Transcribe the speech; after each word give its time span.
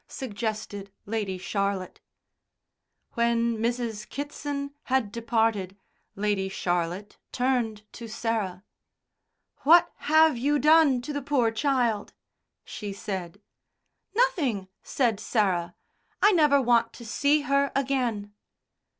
suggested 0.07 0.91
Lady 1.05 1.37
Charlotte. 1.37 2.01
When 3.13 3.59
Mrs. 3.59 4.09
Kitson 4.09 4.73
had 4.85 5.11
departed, 5.11 5.77
Lady 6.15 6.49
Charlotte 6.49 7.19
turned 7.31 7.83
to 7.93 8.07
Sarah. 8.07 8.63
"What 9.57 9.91
have 9.97 10.39
you 10.39 10.57
done 10.57 11.03
to 11.03 11.13
the 11.13 11.21
poor 11.21 11.51
child?" 11.51 12.13
she 12.63 12.91
said. 12.93 13.43
"Nothing," 14.15 14.69
said 14.81 15.19
Sarah. 15.19 15.75
"I 16.19 16.31
never 16.31 16.59
want 16.59 16.93
to 16.93 17.05
see 17.05 17.41
her 17.41 17.71
again." 17.75 18.33